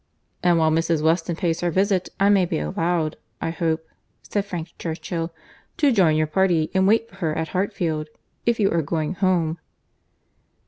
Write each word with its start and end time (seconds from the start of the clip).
"And 0.41 0.57
while 0.57 0.71
Mrs. 0.71 1.03
Weston 1.03 1.35
pays 1.35 1.59
her 1.61 1.69
visit, 1.69 2.09
I 2.19 2.29
may 2.29 2.45
be 2.45 2.57
allowed, 2.57 3.17
I 3.39 3.51
hope," 3.51 3.85
said 4.23 4.45
Frank 4.45 4.69
Churchill, 4.79 5.31
"to 5.77 5.91
join 5.91 6.15
your 6.15 6.25
party 6.25 6.71
and 6.73 6.87
wait 6.87 7.07
for 7.09 7.17
her 7.17 7.37
at 7.37 7.49
Hartfield—if 7.49 8.59
you 8.59 8.71
are 8.71 8.81
going 8.81 9.13
home." 9.13 9.59